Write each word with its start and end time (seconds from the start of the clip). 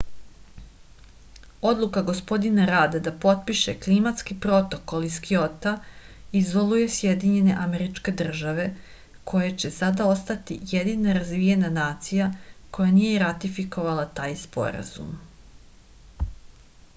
odluka 1.71 2.01
gospodina 2.07 2.63
rada 2.69 3.01
da 3.07 3.11
potpiše 3.25 3.75
klimatski 3.83 4.37
protokol 4.45 5.05
iz 5.11 5.19
kjota 5.27 5.73
izoluje 6.41 6.87
sjedinjene 6.97 7.57
američke 7.67 8.15
države 8.25 8.65
koje 9.35 9.53
će 9.65 9.71
sada 9.79 10.09
ostati 10.15 10.59
jedina 10.75 11.15
razvijena 11.21 11.71
nacija 11.79 12.31
koja 12.79 12.95
nije 13.01 13.23
ratifikovala 13.29 14.09
taj 14.21 14.35
sporazum 14.47 15.13